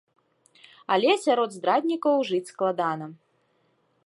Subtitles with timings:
[0.95, 3.15] Але сярод здраднікаў жыць складана.